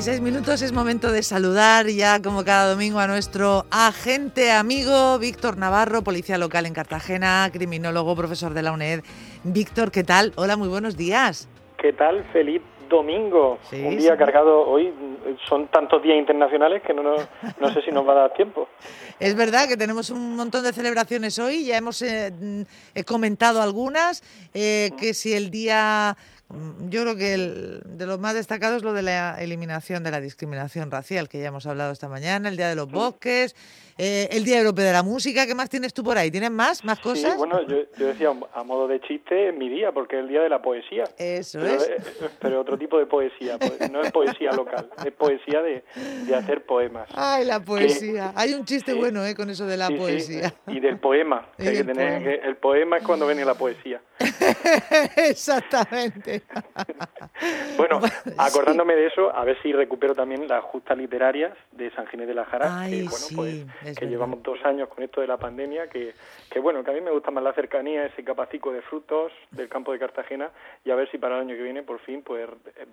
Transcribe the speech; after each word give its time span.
26 0.00 0.22
minutos 0.22 0.62
es 0.62 0.72
momento 0.72 1.12
de 1.12 1.22
saludar 1.22 1.86
ya 1.88 2.22
como 2.22 2.42
cada 2.42 2.70
domingo 2.70 3.00
a 3.00 3.06
nuestro 3.06 3.66
agente 3.70 4.50
amigo 4.50 5.18
Víctor 5.18 5.58
Navarro, 5.58 6.00
policía 6.00 6.38
local 6.38 6.64
en 6.64 6.72
Cartagena, 6.72 7.50
criminólogo, 7.52 8.16
profesor 8.16 8.54
de 8.54 8.62
la 8.62 8.72
UNED. 8.72 9.00
Víctor, 9.44 9.90
¿qué 9.90 10.02
tal? 10.02 10.32
Hola, 10.36 10.56
muy 10.56 10.68
buenos 10.68 10.96
días. 10.96 11.50
¿Qué 11.76 11.92
tal? 11.92 12.24
Feliz 12.32 12.62
domingo. 12.88 13.58
Un 13.72 13.98
día 13.98 14.16
cargado 14.16 14.66
hoy. 14.66 14.90
Son 15.46 15.68
tantos 15.68 16.02
días 16.02 16.16
internacionales 16.16 16.82
que 16.82 16.94
no, 16.94 17.02
no, 17.60 17.68
sé 17.68 17.82
si 17.82 17.90
nos 17.90 18.08
va 18.08 18.12
a 18.12 18.16
dar 18.16 18.32
tiempo. 18.32 18.68
Es 19.20 19.34
verdad 19.36 19.68
que 19.68 19.76
tenemos 19.76 20.08
un 20.08 20.34
montón 20.34 20.64
de 20.64 20.72
celebraciones 20.72 21.38
hoy. 21.38 21.66
Ya 21.66 21.76
hemos 21.76 22.00
eh, 22.00 22.32
comentado 23.04 23.60
algunas. 23.60 24.22
Eh, 24.54 24.92
que 24.98 25.12
si 25.12 25.34
el 25.34 25.50
día 25.50 26.16
Mm, 26.50 26.88
yo 26.88 27.02
creo 27.02 27.16
que 27.16 27.34
el, 27.34 27.80
de 27.84 28.06
lo 28.06 28.18
más 28.18 28.34
destacado 28.34 28.76
es 28.76 28.82
lo 28.82 28.92
de 28.92 29.02
la 29.02 29.40
eliminación 29.40 30.02
de 30.02 30.10
la 30.10 30.20
discriminación 30.20 30.90
racial, 30.90 31.28
que 31.28 31.38
ya 31.38 31.48
hemos 31.48 31.66
hablado 31.66 31.92
esta 31.92 32.08
mañana, 32.08 32.48
el 32.48 32.56
Día 32.56 32.68
de 32.68 32.74
los 32.74 32.90
Bosques, 32.90 33.54
eh, 33.96 34.28
el 34.32 34.44
Día 34.44 34.58
Europeo 34.58 34.84
de 34.84 34.92
la 34.92 35.04
Música. 35.04 35.46
¿Qué 35.46 35.54
más 35.54 35.70
tienes 35.70 35.94
tú 35.94 36.02
por 36.02 36.18
ahí? 36.18 36.30
¿Tienes 36.30 36.50
más? 36.50 36.84
¿Más 36.84 36.98
cosas? 36.98 37.32
Sí, 37.32 37.38
bueno, 37.38 37.60
yo, 37.68 38.06
decía 38.06 38.32
a 38.52 38.64
modo 38.64 38.88
de 38.88 39.00
chiste, 39.00 39.52
mi 39.52 39.68
día, 39.68 39.92
porque 39.92 40.16
es 40.16 40.22
el 40.22 40.28
Día 40.28 40.40
de 40.40 40.48
la 40.48 40.60
Poesía. 40.60 41.04
Eso 41.18 41.64
es. 41.64 41.88
Eh, 41.88 41.98
pero 42.40 42.60
otro 42.60 42.76
tipo 42.76 42.98
de 42.98 43.06
poesía, 43.06 43.56
pues, 43.58 43.90
no 43.90 44.00
es 44.00 44.10
poesía 44.10 44.50
local, 44.50 44.90
es 45.04 45.12
poesía 45.12 45.62
de, 45.62 45.84
de 46.26 46.34
hacer 46.34 46.64
poemas. 46.64 47.08
Ay, 47.14 47.44
la 47.44 47.60
poesía. 47.60 48.32
Hay 48.34 48.54
un 48.54 48.64
chiste 48.64 48.92
bueno 48.94 49.09
¿eh? 49.26 49.34
con 49.34 49.50
eso 49.50 49.66
de 49.66 49.76
la 49.76 49.88
poesía. 49.88 50.54
Y 50.66 50.80
del 50.80 50.98
poema. 50.98 51.46
Que 51.56 51.68
hay 51.68 51.76
que 51.76 51.84
tener, 51.84 52.22
que 52.22 52.48
el 52.48 52.56
poema 52.56 52.98
es 52.98 53.02
cuando 53.02 53.26
viene 53.26 53.44
la 53.44 53.54
poesía. 53.54 54.00
Exactamente. 55.16 56.42
bueno, 57.76 58.00
acordándome 58.36 58.94
de 58.94 59.06
eso, 59.06 59.34
a 59.34 59.44
ver 59.44 59.60
si 59.62 59.72
recupero 59.72 60.14
también 60.14 60.46
las 60.46 60.62
justas 60.64 60.98
literarias 60.98 61.56
de 61.72 61.90
San 61.92 62.06
Ginés 62.06 62.28
de 62.28 62.34
la 62.34 62.44
Jara, 62.44 62.86
que, 62.88 63.04
bueno, 63.08 63.26
pues, 63.34 63.96
que 63.98 64.06
llevamos 64.06 64.42
dos 64.42 64.62
años 64.64 64.88
con 64.88 65.02
esto 65.02 65.20
de 65.20 65.26
la 65.26 65.38
pandemia, 65.38 65.88
que, 65.88 66.14
que 66.50 66.58
bueno, 66.58 66.84
que 66.84 66.90
a 66.90 66.94
mí 66.94 67.00
me 67.00 67.10
gusta 67.10 67.30
más 67.30 67.42
la 67.42 67.52
cercanía, 67.54 68.06
ese 68.06 68.22
capacico 68.22 68.72
de 68.72 68.82
frutos 68.82 69.32
del 69.50 69.68
campo 69.68 69.92
de 69.92 69.98
Cartagena, 69.98 70.50
y 70.84 70.90
a 70.90 70.94
ver 70.94 71.10
si 71.10 71.18
para 71.18 71.36
el 71.36 71.42
año 71.42 71.56
que 71.56 71.62
viene, 71.62 71.82
por 71.82 72.00
fin, 72.00 72.22
pues 72.22 72.48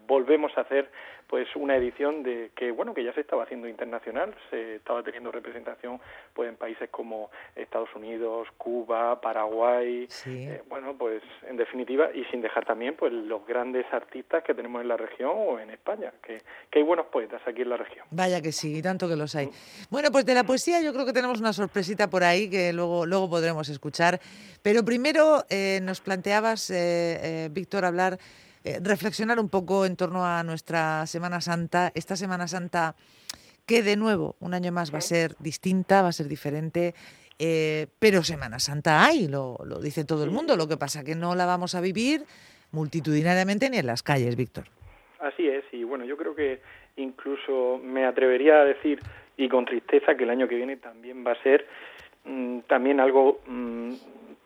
volvemos 0.08 0.58
a 0.58 0.61
hacer 0.61 0.89
pues 1.28 1.48
una 1.55 1.75
edición 1.75 2.23
de 2.23 2.52
que, 2.55 2.72
bueno, 2.72 2.94
que 2.94 3.03
ya 3.03 3.14
se 3.14 3.22
estaba 3.22 3.44
haciendo 3.44 3.67
internacional, 3.67 4.33
se 4.50 4.75
estaba 4.75 5.03
teniendo 5.03 5.31
representación 5.31 6.00
pues 6.33 6.50
en 6.50 6.55
países 6.55 6.89
como 6.89 7.30
Estados 7.55 7.94
Unidos, 7.95 8.48
Cuba, 8.58 9.20
Paraguay, 9.20 10.08
eh, 10.25 10.61
bueno, 10.70 10.95
pues 10.98 11.16
en 11.47 11.57
definitiva, 11.57 12.09
y 12.13 12.23
sin 12.25 12.41
dejar 12.41 12.65
también 12.65 12.95
pues 12.95 13.11
los 13.11 13.45
grandes 13.45 13.85
artistas 13.91 14.43
que 14.43 14.53
tenemos 14.53 14.81
en 14.81 14.87
la 14.87 14.97
región 14.97 15.31
o 15.33 15.59
en 15.59 15.69
España, 15.69 16.11
que, 16.21 16.41
hay 16.71 16.83
buenos 16.83 17.07
poetas 17.07 17.41
aquí 17.47 17.63
en 17.63 17.69
la 17.69 17.77
región. 17.77 18.05
Vaya 18.11 18.41
que 18.41 18.51
sí, 18.51 18.77
y 18.77 18.81
tanto 18.81 19.07
que 19.07 19.15
los 19.15 19.35
hay. 19.35 19.49
Bueno, 19.89 20.11
pues 20.11 20.25
de 20.25 20.35
la 20.35 20.43
poesía 20.43 20.81
yo 20.81 20.93
creo 20.93 21.05
que 21.05 21.13
tenemos 21.13 21.39
una 21.39 21.53
sorpresita 21.53 22.09
por 22.09 22.23
ahí 22.23 22.49
que 22.49 22.71
luego, 22.71 23.05
luego 23.05 23.29
podremos 23.29 23.67
escuchar. 23.69 24.19
Pero 24.61 24.85
primero 24.85 25.43
eh, 25.49 25.79
nos 25.81 26.01
planteabas, 26.01 26.69
eh, 26.69 26.75
eh, 26.75 27.49
Víctor, 27.52 27.85
hablar, 27.85 28.17
reflexionar 28.81 29.39
un 29.39 29.49
poco 29.49 29.85
en 29.85 29.95
torno 29.95 30.25
a 30.25 30.43
nuestra 30.43 31.07
Semana 31.07 31.39
Santa, 31.39 31.91
esta 31.95 32.15
Semana 32.15 32.47
Santa 32.47 32.95
que 33.67 33.83
de 33.83 33.97
nuevo, 33.97 34.37
un 34.39 34.53
año 34.53 34.71
más 34.71 34.93
va 34.93 34.99
a 34.99 35.02
ser 35.02 35.35
distinta, 35.39 36.02
va 36.02 36.07
a 36.07 36.13
ser 36.13 36.29
diferente. 36.29 36.95
Pero 37.38 38.23
Semana 38.23 38.59
Santa 38.59 39.05
hay, 39.05 39.27
lo, 39.27 39.57
lo, 39.66 39.80
dice 39.80 40.05
todo 40.05 40.23
el 40.23 40.31
mundo. 40.31 40.55
Lo 40.55 40.67
que 40.67 40.77
pasa 40.77 41.03
que 41.03 41.16
no 41.16 41.35
la 41.35 41.45
vamos 41.45 41.75
a 41.75 41.81
vivir 41.81 42.23
multitudinariamente 42.71 43.69
ni 43.69 43.77
en 43.77 43.88
las 43.88 44.03
calles, 44.03 44.35
Víctor. 44.35 44.66
Así 45.20 45.48
es, 45.48 45.64
y 45.71 45.83
bueno, 45.83 46.05
yo 46.05 46.15
creo 46.15 46.36
que 46.36 46.61
incluso 46.95 47.80
me 47.83 48.05
atrevería 48.05 48.61
a 48.61 48.65
decir, 48.65 48.99
y 49.36 49.49
con 49.49 49.65
tristeza, 49.65 50.15
que 50.15 50.23
el 50.23 50.30
año 50.30 50.48
que 50.48 50.55
viene 50.55 50.77
también 50.77 51.25
va 51.25 51.31
a 51.31 51.43
ser 51.43 51.67
mm, 52.25 52.59
también 52.67 52.99
algo 52.99 53.39
mm, 53.48 53.93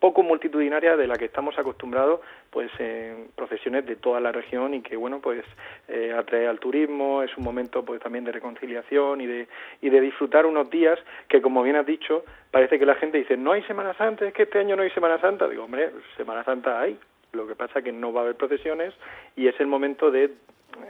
poco 0.01 0.23
multitudinaria 0.23 0.97
de 0.97 1.07
la 1.07 1.15
que 1.15 1.25
estamos 1.25 1.57
acostumbrados 1.57 2.19
pues 2.49 2.69
en 2.79 3.29
procesiones 3.35 3.85
de 3.85 3.95
toda 3.95 4.19
la 4.19 4.33
región 4.33 4.73
y 4.73 4.81
que 4.81 4.97
bueno 4.97 5.21
pues 5.21 5.45
eh, 5.87 6.13
atrae 6.17 6.47
al 6.47 6.59
turismo 6.59 7.23
es 7.23 7.37
un 7.37 7.45
momento 7.45 7.85
pues 7.85 8.01
también 8.01 8.25
de 8.25 8.33
reconciliación 8.33 9.21
y 9.21 9.27
de 9.27 9.47
y 9.79 9.89
de 9.89 10.01
disfrutar 10.01 10.45
unos 10.45 10.69
días 10.69 10.99
que 11.29 11.41
como 11.41 11.63
bien 11.63 11.77
has 11.77 11.85
dicho 11.85 12.25
parece 12.49 12.77
que 12.79 12.85
la 12.85 12.95
gente 12.95 13.19
dice 13.19 13.37
no 13.37 13.53
hay 13.53 13.61
Semana 13.63 13.93
Santa 13.93 14.27
es 14.27 14.33
que 14.33 14.43
este 14.43 14.59
año 14.59 14.75
no 14.75 14.81
hay 14.81 14.89
Semana 14.89 15.21
Santa 15.21 15.47
digo 15.47 15.63
hombre 15.63 15.91
Semana 16.17 16.43
Santa 16.43 16.81
hay 16.81 16.97
lo 17.33 17.47
que 17.47 17.55
pasa 17.55 17.81
que 17.81 17.91
no 17.91 18.11
va 18.11 18.21
a 18.21 18.23
haber 18.23 18.35
procesiones 18.35 18.93
y 19.35 19.47
es 19.47 19.59
el 19.59 19.67
momento 19.67 20.11
de, 20.11 20.31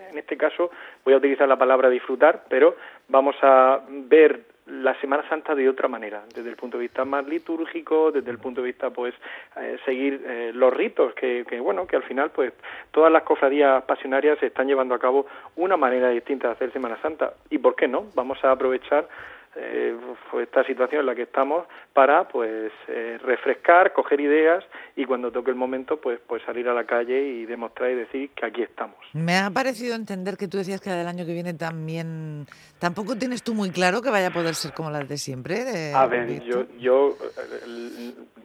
en 0.09 0.17
este 0.17 0.37
caso, 0.37 0.71
voy 1.03 1.13
a 1.13 1.17
utilizar 1.17 1.47
la 1.47 1.57
palabra 1.57 1.89
disfrutar, 1.89 2.45
pero 2.49 2.75
vamos 3.09 3.35
a 3.41 3.81
ver 3.87 4.41
la 4.67 4.99
Semana 5.01 5.27
Santa 5.27 5.55
de 5.55 5.67
otra 5.67 5.87
manera, 5.87 6.23
desde 6.33 6.49
el 6.49 6.55
punto 6.55 6.77
de 6.77 6.83
vista 6.83 7.03
más 7.03 7.27
litúrgico, 7.27 8.11
desde 8.11 8.31
el 8.31 8.37
punto 8.37 8.61
de 8.61 8.67
vista, 8.67 8.89
pues, 8.89 9.13
eh, 9.57 9.77
seguir 9.85 10.23
eh, 10.25 10.51
los 10.53 10.73
ritos, 10.73 11.13
que, 11.13 11.45
que, 11.47 11.59
bueno, 11.59 11.87
que 11.87 11.95
al 11.95 12.03
final, 12.03 12.31
pues, 12.31 12.53
todas 12.91 13.11
las 13.11 13.23
cofradías 13.23 13.83
pasionarias 13.83 14.39
se 14.39 14.47
están 14.47 14.67
llevando 14.67 14.95
a 14.95 14.99
cabo 14.99 15.25
una 15.55 15.77
manera 15.77 16.09
distinta 16.09 16.47
de 16.47 16.53
hacer 16.53 16.71
Semana 16.71 16.97
Santa. 17.01 17.33
¿Y 17.49 17.57
por 17.57 17.75
qué 17.75 17.87
no? 17.87 18.05
Vamos 18.15 18.43
a 18.43 18.51
aprovechar 18.51 19.07
eh, 19.55 19.95
esta 20.41 20.63
situación 20.63 21.01
en 21.01 21.05
la 21.07 21.15
que 21.15 21.23
estamos 21.23 21.67
para 21.93 22.27
pues 22.27 22.71
eh, 22.87 23.17
refrescar, 23.21 23.91
coger 23.93 24.21
ideas 24.21 24.63
y 24.95 25.05
cuando 25.05 25.31
toque 25.31 25.51
el 25.51 25.57
momento 25.57 25.99
pues 25.99 26.19
pues 26.25 26.41
salir 26.43 26.69
a 26.69 26.73
la 26.73 26.85
calle 26.85 27.21
y 27.21 27.45
demostrar 27.45 27.91
y 27.91 27.95
decir 27.95 28.29
que 28.31 28.45
aquí 28.45 28.61
estamos. 28.61 28.97
Me 29.13 29.37
ha 29.37 29.49
parecido 29.49 29.95
entender 29.95 30.37
que 30.37 30.47
tú 30.47 30.57
decías 30.57 30.79
que 30.79 30.89
del 30.89 31.07
año 31.07 31.25
que 31.25 31.33
viene 31.33 31.53
también 31.53 32.45
tampoco 32.79 33.17
tienes 33.17 33.43
tú 33.43 33.53
muy 33.53 33.71
claro 33.71 34.01
que 34.01 34.09
vaya 34.09 34.27
a 34.27 34.31
poder 34.31 34.55
ser 34.55 34.73
como 34.73 34.89
las 34.89 35.07
de 35.07 35.17
siempre. 35.17 35.93
a 35.93 36.05
ver, 36.05 36.41
yo 36.43 36.65
yo 36.79 37.17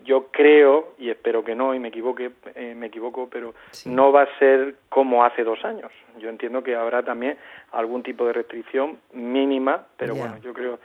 yo 0.07 0.29
creo 0.31 0.95
y 0.99 1.11
espero 1.11 1.45
que 1.45 1.55
no 1.55 1.75
y 1.75 1.79
me 1.79 1.89
equivoque 1.89 2.31
eh, 2.55 2.75
me 2.75 2.87
equivoco 2.87 3.29
pero 3.31 3.55
no 3.85 4.13
va 4.13 4.23
a 4.23 4.39
ser 4.39 4.77
como 4.89 5.25
hace 5.25 5.45
dos 5.45 5.63
años. 5.65 5.93
Yo 6.19 6.31
entiendo 6.31 6.63
que 6.63 6.75
habrá 6.75 7.03
también 7.03 7.37
algún 7.73 8.03
tipo 8.03 8.27
de 8.27 8.33
restricción 8.33 8.99
mínima 9.13 9.87
pero 9.97 10.15
bueno 10.15 10.39
yo 10.39 10.55
creo 10.55 10.79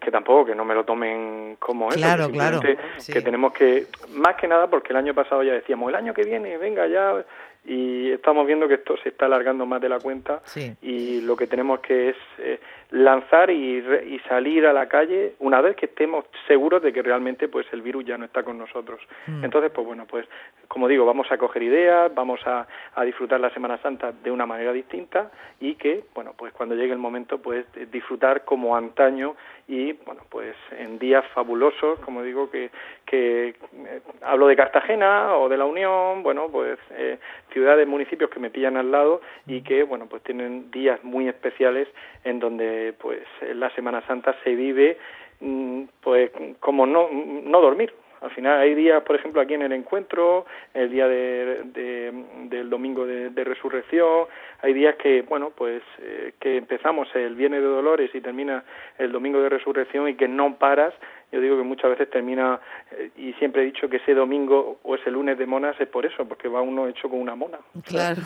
que 0.00 0.10
tampoco 0.12 0.46
que 0.46 0.54
no 0.54 0.64
me 0.64 0.74
lo 0.74 0.84
tomen 0.84 1.56
como 1.58 1.88
eso 1.88 1.98
claro 1.98 2.30
claro. 2.30 2.60
que 2.60 3.20
tenemos 3.20 3.52
que 3.52 3.86
más 4.14 4.36
que 4.36 4.46
nada 4.46 4.68
porque 4.70 4.92
el 4.92 4.96
año 4.96 5.12
pasado 5.12 5.42
ya 5.42 5.52
decíamos 5.52 5.88
el 5.88 5.96
año 5.96 6.14
que 6.14 6.22
viene 6.22 6.56
venga 6.56 6.86
ya 6.86 7.24
y 7.64 8.10
estamos 8.10 8.44
viendo 8.44 8.66
que 8.66 8.74
esto 8.74 8.96
se 8.96 9.10
está 9.10 9.26
alargando 9.26 9.64
más 9.66 9.80
de 9.80 9.88
la 9.88 10.00
cuenta 10.00 10.42
y 10.82 11.20
lo 11.20 11.36
que 11.36 11.46
tenemos 11.46 11.78
que 11.78 12.08
es 12.10 12.16
eh, 12.38 12.58
lanzar 12.90 13.50
y, 13.50 13.78
y, 13.78 14.18
salir 14.28 14.66
a 14.66 14.72
la 14.72 14.88
calle 14.88 15.34
una 15.38 15.60
vez 15.60 15.76
que 15.76 15.86
estemos 15.86 16.24
seguros 16.48 16.82
de 16.82 16.92
que 16.92 17.02
realmente 17.02 17.46
pues 17.48 17.66
el 17.72 17.80
virus 17.80 18.04
ya 18.04 18.18
no 18.18 18.24
está 18.24 18.42
con 18.42 18.58
nosotros 18.58 19.00
mm. 19.28 19.44
entonces 19.44 19.70
pues 19.72 19.86
bueno 19.86 20.06
pues 20.06 20.26
como 20.66 20.88
digo 20.88 21.06
vamos 21.06 21.30
a 21.30 21.38
coger 21.38 21.62
ideas 21.62 22.12
vamos 22.12 22.40
a, 22.46 22.66
a, 22.96 23.04
disfrutar 23.04 23.38
la 23.38 23.50
Semana 23.50 23.78
Santa 23.78 24.10
de 24.10 24.30
una 24.32 24.44
manera 24.44 24.72
distinta 24.72 25.30
y 25.60 25.76
que 25.76 26.02
bueno 26.14 26.34
pues 26.36 26.52
cuando 26.52 26.74
llegue 26.74 26.92
el 26.92 26.98
momento 26.98 27.38
pues 27.38 27.64
disfrutar 27.92 28.44
como 28.44 28.76
antaño 28.76 29.36
y 29.68 29.92
bueno 29.92 30.22
pues 30.28 30.56
en 30.76 30.98
días 30.98 31.24
fabulosos 31.32 32.00
como 32.00 32.22
digo 32.24 32.50
que 32.50 32.70
que 33.12 33.48
eh, 33.48 34.00
hablo 34.22 34.46
de 34.46 34.56
Cartagena 34.56 35.36
o 35.36 35.50
de 35.50 35.58
la 35.58 35.66
Unión 35.66 36.22
bueno 36.22 36.48
pues 36.50 36.78
eh, 36.92 37.18
ciudades, 37.52 37.86
municipios 37.86 38.30
que 38.30 38.40
me 38.40 38.50
pillan 38.50 38.76
al 38.76 38.90
lado 38.90 39.20
y 39.46 39.62
que, 39.62 39.82
bueno, 39.84 40.06
pues 40.08 40.22
tienen 40.22 40.70
días 40.70 41.02
muy 41.04 41.28
especiales 41.28 41.88
en 42.24 42.40
donde, 42.40 42.94
pues, 42.98 43.20
la 43.54 43.70
Semana 43.74 44.04
Santa 44.06 44.34
se 44.42 44.54
vive, 44.54 44.98
mm, 45.40 45.82
pues, 46.00 46.30
como 46.60 46.86
no, 46.86 47.08
no 47.10 47.60
dormir, 47.60 47.92
al 48.22 48.30
final 48.30 48.60
hay 48.60 48.74
días, 48.74 49.02
por 49.02 49.16
ejemplo, 49.16 49.40
aquí 49.40 49.54
en 49.54 49.62
el 49.62 49.72
encuentro, 49.72 50.46
el 50.74 50.90
día 50.90 51.08
de, 51.08 52.12
del 52.48 52.70
domingo 52.70 53.04
de, 53.04 53.44
resurrección, 53.44 54.26
hay 54.60 54.72
días 54.72 54.94
que, 54.96 55.22
bueno, 55.22 55.50
pues 55.50 55.82
eh, 55.98 56.34
que 56.38 56.56
empezamos 56.56 57.08
el 57.14 57.34
Viernes 57.34 57.60
de 57.60 57.66
Dolores 57.66 58.10
y 58.14 58.20
termina 58.20 58.64
el 58.98 59.10
domingo 59.10 59.40
de 59.42 59.48
resurrección 59.48 60.08
y 60.08 60.14
que 60.14 60.28
no 60.28 60.56
paras. 60.56 60.94
Yo 61.32 61.40
digo 61.40 61.56
que 61.56 61.64
muchas 61.64 61.90
veces 61.90 62.10
termina, 62.10 62.60
eh, 62.92 63.10
y 63.16 63.32
siempre 63.34 63.62
he 63.62 63.64
dicho 63.64 63.88
que 63.88 63.96
ese 63.96 64.14
domingo 64.14 64.78
o 64.84 64.94
ese 64.94 65.10
lunes 65.10 65.36
de 65.36 65.46
monas 65.46 65.74
es 65.80 65.88
por 65.88 66.06
eso, 66.06 66.24
porque 66.28 66.46
va 66.46 66.62
uno 66.62 66.86
hecho 66.86 67.08
con 67.08 67.20
una 67.20 67.34
mona. 67.34 67.58
Claro. 67.84 68.22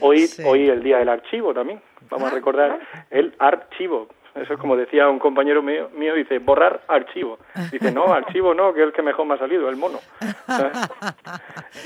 hoy, 0.00 0.26
hoy 0.44 0.68
el 0.68 0.82
día 0.82 0.98
del 0.98 1.08
archivo 1.08 1.52
también. 1.52 1.80
Vamos 2.08 2.28
a 2.28 2.32
ah. 2.32 2.34
recordar 2.34 2.80
el 3.10 3.34
archivo, 3.38 4.08
eso 4.34 4.54
es 4.54 4.60
como 4.60 4.76
decía 4.76 5.08
un 5.08 5.18
compañero 5.18 5.62
mío, 5.62 5.90
mío 5.96 6.14
dice, 6.14 6.38
borrar 6.38 6.82
archivo. 6.86 7.38
Dice, 7.72 7.90
no, 7.90 8.12
archivo 8.12 8.54
no, 8.54 8.72
que 8.72 8.80
es 8.80 8.86
el 8.86 8.92
que 8.92 9.02
mejor 9.02 9.26
me 9.26 9.34
ha 9.34 9.38
salido, 9.38 9.68
el 9.68 9.76
mono. 9.76 9.98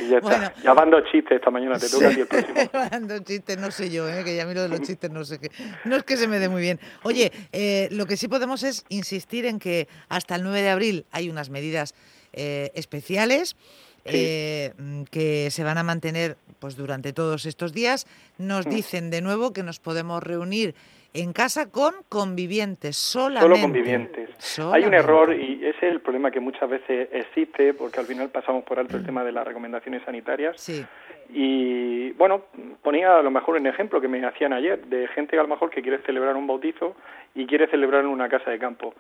Y 0.01 0.09
ya 0.09 0.19
está. 0.19 0.55
Ya 0.63 0.75
chistes 1.11 1.37
esta 1.37 1.51
mañana, 1.51 1.79
te 1.79 1.89
toca 1.89 2.09
ti 2.11 2.21
el 2.21 2.27
próximo. 2.27 2.55
mando 2.91 3.19
chistes, 3.21 3.59
no 3.59 3.71
sé 3.71 3.91
yo, 3.91 4.09
¿eh? 4.09 4.25
que 4.25 4.37
ya 4.37 4.47
miro 4.47 4.63
de 4.63 4.69
los 4.69 4.81
chistes, 4.83 5.11
no 5.11 5.25
sé 5.25 5.39
qué. 5.39 5.51
No 5.85 5.97
es 5.97 6.05
que 6.05 6.17
se 6.17 6.29
me 6.29 6.39
dé 6.39 6.49
muy 6.49 6.61
bien. 6.61 6.81
Oye, 7.03 7.33
eh, 7.53 7.89
lo 7.93 8.07
que 8.07 8.17
sí 8.17 8.29
podemos 8.29 8.63
es 8.63 8.85
insistir 8.89 9.47
en 9.47 9.59
que 9.59 9.89
hasta 10.09 10.37
el 10.37 10.43
9 10.43 10.63
de 10.63 10.71
abril 10.71 11.07
hay 11.13 11.31
unas 11.31 11.51
medidas 11.51 11.95
eh, 12.33 12.71
especiales 12.75 13.57
que 14.05 15.49
se 15.51 15.65
van 15.65 15.79
a 15.79 15.83
mantener 15.83 16.37
pues 16.59 16.77
durante 16.77 17.13
todos 17.13 17.47
estos 17.47 17.73
días. 17.73 18.07
Nos 18.37 18.67
mm. 18.67 18.71
dicen 18.71 19.11
de 19.11 19.23
nuevo 19.23 19.53
que 19.53 19.63
nos 19.63 19.81
podemos 19.81 20.23
reunir 20.23 20.75
en 21.15 21.33
casa 21.33 21.71
con 21.71 21.95
convivientes, 22.09 22.97
solamente. 22.97 23.57
Solo 23.57 23.63
convivientes. 23.63 24.59
Hay 24.73 24.85
un 24.85 24.95
error 24.95 25.33
y 25.33 25.65
ese 25.65 25.87
es 25.87 25.93
el 25.93 26.01
problema 26.01 26.33
que 26.33 26.41
muchas 26.41 26.69
veces 26.69 27.09
existe 27.13 27.73
porque 27.73 28.01
al 28.01 28.07
final 28.07 28.31
pasamos 28.31 28.65
por 28.65 28.81
alto 28.81 28.97
el 28.97 29.05
mm. 29.05 29.07
tema 29.07 29.25
de 29.25 29.31
las 29.31 29.47
recomendaciones 29.47 30.03
sanitarias. 30.05 30.61
Sí. 30.61 30.85
Y 31.31 32.11
bueno, 32.13 32.43
ponía 32.83 33.17
a 33.17 33.23
lo 33.23 33.31
mejor 33.31 33.57
un 33.57 33.67
ejemplo 33.67 34.01
que 34.01 34.09
me 34.09 34.25
hacían 34.27 34.53
ayer 34.53 34.85
de 34.87 35.07
gente 35.09 35.39
a 35.39 35.43
lo 35.43 35.49
mejor 35.49 35.71
que 35.71 35.83
quiere 35.83 35.99
celebrar 36.03 36.37
un 36.37 36.49
bautizo 36.49 36.97
y 37.35 37.47
quiere 37.47 37.69
celebrar 37.69 38.03
en 38.03 38.09
una 38.09 38.29
casa 38.29 38.51
de 38.51 38.59
campo 38.59 38.93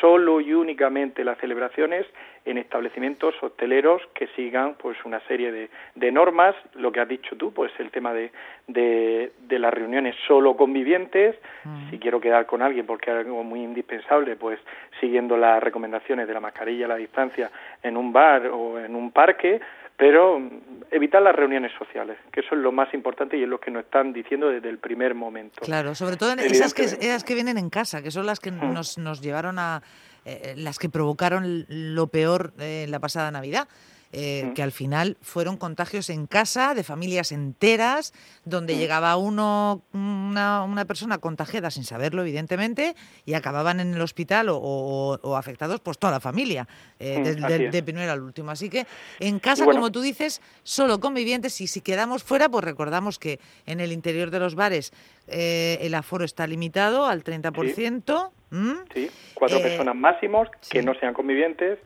solo 0.00 0.40
y 0.40 0.52
únicamente 0.54 1.24
las 1.24 1.38
celebraciones 1.38 2.06
en 2.44 2.58
establecimientos 2.58 3.34
hosteleros 3.42 4.02
que 4.14 4.26
sigan 4.28 4.74
pues 4.74 4.96
una 5.04 5.20
serie 5.20 5.52
de, 5.52 5.70
de 5.94 6.12
normas, 6.12 6.54
lo 6.74 6.90
que 6.90 7.00
has 7.00 7.08
dicho 7.08 7.36
tú, 7.36 7.52
pues 7.52 7.70
el 7.78 7.90
tema 7.90 8.12
de, 8.12 8.30
de, 8.66 9.32
de 9.40 9.58
las 9.58 9.72
reuniones 9.72 10.14
solo 10.26 10.56
convivientes, 10.56 11.36
mm. 11.64 11.90
si 11.90 11.98
quiero 11.98 12.20
quedar 12.20 12.46
con 12.46 12.62
alguien 12.62 12.86
porque 12.86 13.10
es 13.10 13.18
algo 13.18 13.44
muy 13.44 13.62
indispensable, 13.62 14.36
pues 14.36 14.58
siguiendo 15.00 15.36
las 15.36 15.62
recomendaciones 15.62 16.26
de 16.26 16.34
la 16.34 16.40
mascarilla, 16.40 16.88
la 16.88 16.96
distancia 16.96 17.50
en 17.82 17.96
un 17.96 18.12
bar 18.12 18.46
o 18.46 18.78
en 18.78 18.94
un 18.94 19.10
parque, 19.12 19.60
pero 19.98 20.40
evitar 20.92 21.20
las 21.20 21.34
reuniones 21.34 21.72
sociales, 21.76 22.16
que 22.32 22.40
eso 22.40 22.54
es 22.54 22.60
lo 22.60 22.72
más 22.72 22.94
importante 22.94 23.36
y 23.36 23.42
es 23.42 23.48
lo 23.48 23.58
que 23.58 23.70
nos 23.70 23.84
están 23.84 24.12
diciendo 24.12 24.48
desde 24.48 24.70
el 24.70 24.78
primer 24.78 25.14
momento. 25.14 25.60
Claro, 25.60 25.94
sobre 25.94 26.16
todo 26.16 26.32
en 26.32 26.38
esas 26.38 26.72
que, 26.72 26.84
esas 26.84 27.24
que 27.24 27.34
vienen 27.34 27.58
en 27.58 27.68
casa, 27.68 28.00
que 28.00 28.12
son 28.12 28.24
las 28.24 28.38
que 28.38 28.52
nos, 28.52 28.96
nos 28.96 29.20
llevaron 29.20 29.58
a, 29.58 29.82
eh, 30.24 30.54
las 30.56 30.78
que 30.78 30.88
provocaron 30.88 31.66
lo 31.68 32.06
peor 32.06 32.52
eh, 32.60 32.84
en 32.84 32.92
la 32.92 33.00
pasada 33.00 33.30
Navidad. 33.32 33.68
Eh, 34.10 34.44
mm. 34.46 34.54
que 34.54 34.62
al 34.62 34.72
final 34.72 35.18
fueron 35.20 35.58
contagios 35.58 36.08
en 36.08 36.26
casa 36.26 36.72
de 36.72 36.82
familias 36.82 37.30
enteras, 37.30 38.14
donde 38.46 38.74
mm. 38.74 38.78
llegaba 38.78 39.16
uno, 39.16 39.82
una, 39.92 40.62
una, 40.62 40.86
persona 40.86 41.18
contagiada 41.18 41.70
sin 41.70 41.84
saberlo, 41.84 42.22
evidentemente, 42.22 42.96
y 43.26 43.34
acababan 43.34 43.80
en 43.80 43.92
el 43.92 44.00
hospital 44.00 44.48
o, 44.50 45.36
afectados 45.36 45.80
pues 45.80 45.98
toda 45.98 46.10
la 46.10 46.20
familia, 46.20 46.66
eh, 46.98 47.18
mm, 47.18 47.70
de, 47.70 47.82
primero 47.82 48.10
al 48.10 48.22
último. 48.22 48.50
Así 48.50 48.70
que 48.70 48.86
en 49.20 49.38
casa, 49.40 49.66
como 49.66 49.92
tú 49.92 50.00
dices, 50.00 50.40
solo 50.62 51.00
convivientes 51.00 51.60
y 51.60 51.66
si 51.66 51.82
quedamos 51.82 52.22
fuera, 52.22 52.48
pues 52.48 52.64
recordamos 52.64 53.18
que 53.18 53.40
en 53.66 53.80
el 53.80 53.92
interior 53.92 54.30
de 54.30 54.38
los 54.38 54.54
bares 54.54 54.90
eh, 55.26 55.76
el 55.82 55.94
aforo 55.94 56.24
está 56.24 56.46
limitado 56.46 57.04
al 57.04 57.22
30%. 57.22 58.30
Sí, 58.94 59.10
cuatro 59.34 59.60
personas 59.60 59.94
máximos 59.94 60.48
que 60.70 60.82
no 60.82 60.94
sean 60.94 61.14
convivientes. 61.14 61.78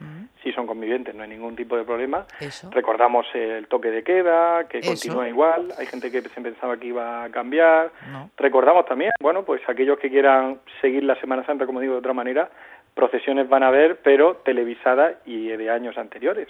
Si 0.42 0.52
son 0.52 0.66
convivientes 0.66 1.14
no 1.14 1.22
hay 1.22 1.28
ningún 1.28 1.56
tipo 1.56 1.76
de 1.76 1.84
problema. 1.84 2.26
Recordamos 2.70 3.26
el 3.34 3.66
toque 3.68 3.90
de 3.90 4.02
queda, 4.02 4.68
que 4.68 4.80
continúa 4.80 5.28
igual, 5.28 5.72
hay 5.78 5.86
gente 5.86 6.10
que 6.10 6.22
se 6.22 6.40
pensaba 6.40 6.76
que 6.76 6.88
iba 6.88 7.24
a 7.24 7.30
cambiar. 7.30 7.92
Recordamos 8.36 8.86
también, 8.86 9.10
bueno, 9.20 9.44
pues 9.44 9.60
aquellos 9.68 9.98
que 9.98 10.10
quieran 10.10 10.60
seguir 10.80 11.04
la 11.04 11.18
Semana 11.20 11.44
Santa, 11.46 11.66
como 11.66 11.80
digo 11.80 11.94
de 11.94 11.98
otra 11.98 12.12
manera, 12.12 12.50
procesiones 12.94 13.48
van 13.48 13.62
a 13.62 13.70
ver, 13.70 14.00
pero 14.02 14.36
televisadas 14.44 15.16
y 15.24 15.48
de 15.48 15.70
años 15.70 15.96
anteriores. 15.98 16.48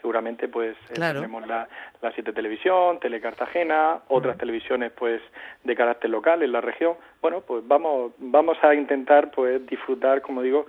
Seguramente 0.00 0.48
pues 0.48 0.76
eh, 0.90 0.94
tenemos 0.94 1.46
la, 1.46 1.66
la 2.02 2.12
Siete 2.12 2.32
Televisión, 2.32 3.00
Telecartagena, 3.00 4.00
otras 4.08 4.36
televisiones 4.36 4.92
pues 4.92 5.22
de 5.62 5.74
carácter 5.74 6.10
local 6.10 6.42
en 6.42 6.52
la 6.52 6.60
región. 6.60 6.96
Bueno, 7.22 7.40
pues 7.40 7.66
vamos 7.66 8.12
vamos 8.18 8.58
a 8.62 8.74
intentar 8.74 9.30
pues 9.30 9.64
disfrutar, 9.66 10.20
como 10.20 10.42
digo, 10.42 10.66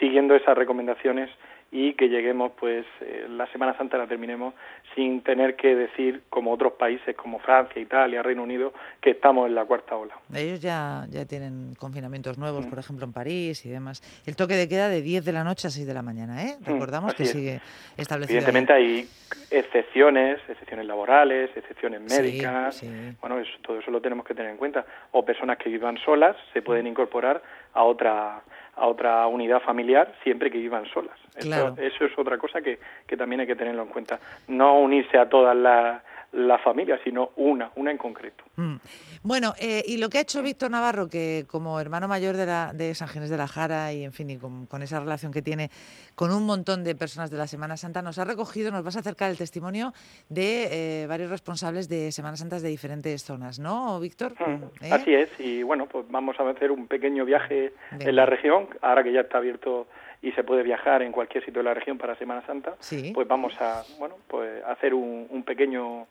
siguiendo 0.00 0.34
esas 0.34 0.56
recomendaciones 0.56 1.30
y 1.76 1.94
que 1.94 2.08
lleguemos, 2.08 2.52
pues, 2.52 2.86
eh, 3.00 3.26
la 3.28 3.48
Semana 3.48 3.76
Santa 3.76 3.98
la 3.98 4.06
terminemos 4.06 4.54
sin 4.94 5.22
tener 5.22 5.56
que 5.56 5.74
decir, 5.74 6.22
como 6.30 6.52
otros 6.52 6.74
países 6.74 7.16
como 7.16 7.40
Francia, 7.40 7.82
Italia, 7.82 8.22
Reino 8.22 8.44
Unido, 8.44 8.72
que 9.00 9.10
estamos 9.10 9.48
en 9.48 9.56
la 9.56 9.64
cuarta 9.64 9.96
ola. 9.96 10.14
Ellos 10.32 10.60
ya, 10.60 11.04
ya 11.10 11.26
tienen 11.26 11.74
confinamientos 11.76 12.38
nuevos, 12.38 12.64
mm. 12.64 12.70
por 12.70 12.78
ejemplo, 12.78 13.04
en 13.04 13.12
París 13.12 13.66
y 13.66 13.70
demás. 13.70 14.02
El 14.24 14.36
toque 14.36 14.54
de 14.54 14.68
queda 14.68 14.88
de 14.88 15.02
10 15.02 15.24
de 15.24 15.32
la 15.32 15.42
noche 15.42 15.66
a 15.66 15.70
6 15.70 15.84
de 15.84 15.94
la 15.94 16.02
mañana, 16.02 16.44
¿eh? 16.44 16.54
Mm, 16.60 16.64
Recordamos 16.64 17.14
que 17.14 17.24
sigue 17.24 17.60
establecido. 17.96 18.38
Evidentemente 18.38 18.72
hay 18.72 19.08
excepciones, 19.50 20.38
excepciones 20.48 20.86
laborales, 20.86 21.50
excepciones 21.56 22.02
médicas. 22.02 22.84
Bueno, 23.20 23.40
eso, 23.40 23.50
todo 23.62 23.80
eso 23.80 23.90
lo 23.90 24.00
tenemos 24.00 24.24
que 24.24 24.34
tener 24.34 24.52
en 24.52 24.58
cuenta. 24.58 24.86
O 25.10 25.24
personas 25.24 25.58
que 25.58 25.70
vivan 25.70 25.98
solas 26.04 26.36
se 26.52 26.62
pueden 26.62 26.86
incorporar 26.86 27.42
a 27.72 27.82
otra 27.82 28.44
a 28.76 28.86
otra 28.86 29.26
unidad 29.26 29.60
familiar 29.60 30.12
siempre 30.22 30.50
que 30.50 30.58
vivan 30.58 30.86
solas. 30.86 31.18
Eso, 31.36 31.74
es 31.78 32.18
otra 32.18 32.38
cosa 32.38 32.60
que, 32.60 32.78
que, 33.06 33.16
también 33.16 33.40
hay 33.40 33.46
que 33.46 33.56
tenerlo 33.56 33.82
en 33.82 33.88
cuenta. 33.88 34.18
No 34.48 34.78
unirse 34.78 35.18
a 35.18 35.28
todas 35.28 35.56
las 35.56 36.02
la 36.34 36.58
familia, 36.58 36.98
sino 37.04 37.30
una, 37.36 37.70
una 37.76 37.90
en 37.90 37.98
concreto. 37.98 38.44
Mm. 38.56 38.76
Bueno, 39.22 39.54
eh, 39.58 39.82
y 39.86 39.98
lo 39.98 40.08
que 40.08 40.18
ha 40.18 40.20
hecho 40.20 40.42
Víctor 40.42 40.70
Navarro, 40.70 41.08
que 41.08 41.44
como 41.46 41.78
hermano 41.80 42.08
mayor 42.08 42.36
de, 42.36 42.46
la, 42.46 42.72
de 42.74 42.94
San 42.94 43.08
Ginés 43.08 43.30
de 43.30 43.36
la 43.36 43.46
Jara 43.46 43.92
y 43.92 44.04
en 44.04 44.12
fin, 44.12 44.30
y 44.30 44.36
con, 44.36 44.82
esa 44.82 45.00
relación 45.00 45.32
que 45.32 45.42
tiene 45.42 45.70
con 46.14 46.32
un 46.32 46.44
montón 46.44 46.82
de 46.82 46.94
personas 46.94 47.30
de 47.30 47.38
la 47.38 47.46
Semana 47.46 47.76
Santa, 47.76 48.02
nos 48.02 48.18
ha 48.18 48.24
recogido, 48.24 48.72
nos 48.72 48.82
vas 48.82 48.96
a 48.96 49.00
acercar 49.00 49.30
el 49.30 49.38
testimonio 49.38 49.92
de 50.28 51.02
eh, 51.02 51.06
varios 51.06 51.30
responsables 51.30 51.88
de 51.88 52.10
Semanas 52.10 52.40
Santas 52.40 52.62
de 52.62 52.68
diferentes 52.68 53.22
zonas, 53.22 53.58
¿no, 53.58 54.00
Víctor? 54.00 54.34
Mm, 54.40 54.84
¿Eh? 54.84 54.90
Así 54.92 55.14
es, 55.14 55.30
y 55.38 55.62
bueno, 55.62 55.86
pues 55.86 56.04
vamos 56.08 56.38
a 56.40 56.48
hacer 56.50 56.72
un 56.72 56.88
pequeño 56.88 57.24
viaje 57.24 57.72
en 57.98 58.16
la 58.16 58.26
región, 58.26 58.68
ahora 58.82 59.04
que 59.04 59.12
ya 59.12 59.20
está 59.20 59.38
abierto 59.38 59.86
y 60.24 60.32
se 60.32 60.42
puede 60.42 60.62
viajar 60.62 61.02
en 61.02 61.12
cualquier 61.12 61.44
sitio 61.44 61.60
de 61.60 61.64
la 61.64 61.74
región 61.74 61.98
para 61.98 62.16
Semana 62.16 62.44
Santa, 62.46 62.76
pues 63.12 63.28
vamos 63.28 63.52
a 63.60 63.84
bueno 63.98 64.16
pues 64.26 64.64
hacer 64.64 64.94
un, 64.94 65.44
pequeño 65.44 66.06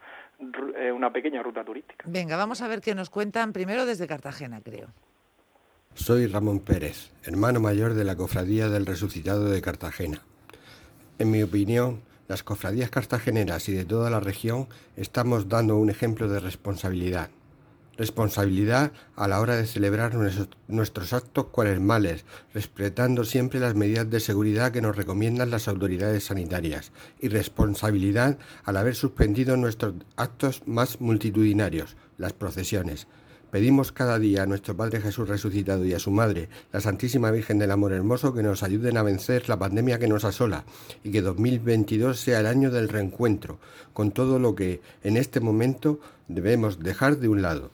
eh, 0.78 0.92
una 0.92 1.12
pequeña 1.12 1.42
ruta 1.42 1.64
turística. 1.64 2.06
Venga, 2.08 2.38
vamos 2.38 2.62
a 2.62 2.68
ver 2.68 2.80
qué 2.80 2.94
nos 2.94 3.10
cuentan 3.10 3.54
primero 3.54 3.88
desde 3.88 4.06
Cartagena, 4.06 4.62
creo. 4.62 4.90
Soy 5.96 6.28
Ramón 6.28 6.60
Pérez, 6.60 7.12
hermano 7.24 7.60
mayor 7.60 7.96
de 7.96 8.04
la 8.04 8.16
Cofradía 8.16 8.70
del 8.70 8.86
Resucitado 8.86 9.50
de 9.50 9.62
Cartagena. 9.62 10.22
En 11.18 11.32
mi 11.32 11.42
opinión, 11.42 12.02
las 12.28 12.44
cofradías 12.44 12.92
cartageneras 12.92 13.68
y 13.68 13.74
de 13.74 13.86
toda 13.86 14.12
la 14.12 14.20
región 14.20 14.68
estamos 14.96 15.50
dando 15.50 15.78
un 15.78 15.90
ejemplo 15.90 16.28
de 16.28 16.40
responsabilidad 16.40 17.30
Responsabilidad 17.96 18.92
a 19.16 19.28
la 19.28 19.40
hora 19.40 19.56
de 19.56 19.68
celebrar 19.68 20.16
nuestros 20.68 21.14
actos 21.14 21.46
cuaresmales, 21.46 22.26
respetando 22.52 23.24
siempre 23.24 23.60
las 23.60 23.76
medidas 23.76 24.10
de 24.10 24.20
seguridad 24.20 24.72
que 24.72 24.82
nos 24.82 24.96
recomiendan 24.96 25.52
las 25.52 25.68
autoridades 25.68 26.26
sanitarias. 26.26 26.92
Y 27.20 27.28
responsabilidad 27.28 28.40
al 28.64 28.78
haber 28.78 28.96
suspendido 28.96 29.58
nuestros 29.58 29.94
actos 30.16 30.64
más 30.66 31.02
multitudinarios, 31.02 31.96
las 32.18 32.34
procesiones. 32.34 33.08
Pedimos 33.52 33.92
cada 33.92 34.18
día 34.18 34.42
a 34.42 34.46
nuestro 34.48 34.76
Padre 34.76 35.00
Jesús 35.00 35.30
resucitado 35.30 35.86
y 35.86 35.94
a 35.94 36.00
su 36.00 36.10
Madre, 36.10 36.50
la 36.72 36.82
Santísima 36.82 37.30
Virgen 37.30 37.60
del 37.60 37.70
Amor 37.70 37.94
Hermoso, 37.94 38.34
que 38.34 38.42
nos 38.42 38.64
ayuden 38.64 38.98
a 38.98 39.04
vencer 39.04 39.48
la 39.48 39.60
pandemia 39.60 40.00
que 40.00 40.08
nos 40.08 40.26
asola 40.26 40.66
y 41.04 41.12
que 41.12 41.22
2022 41.22 42.20
sea 42.20 42.40
el 42.40 42.48
año 42.48 42.72
del 42.72 42.90
reencuentro, 42.90 43.60
con 43.94 44.10
todo 44.10 44.40
lo 44.40 44.56
que 44.56 44.82
en 45.04 45.18
este 45.18 45.40
momento 45.40 46.00
debemos 46.28 46.80
dejar 46.80 47.18
de 47.18 47.28
un 47.28 47.44
lado. 47.44 47.70